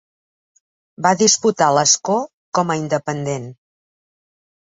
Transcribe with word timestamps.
Va 1.05 1.11
disputar 1.19 1.67
l'escó 1.75 2.15
com 2.59 2.73
a 2.73 2.79
independent. 2.85 3.47